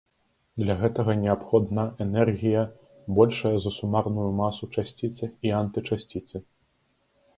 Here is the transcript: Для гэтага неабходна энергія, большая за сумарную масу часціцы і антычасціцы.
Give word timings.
Для 0.61 0.75
гэтага 0.83 1.11
неабходна 1.23 1.83
энергія, 2.07 2.63
большая 3.19 3.53
за 3.67 3.71
сумарную 3.77 4.29
масу 4.41 4.63
часціцы 4.77 5.25
і 5.51 5.57
антычасціцы. 5.61 6.37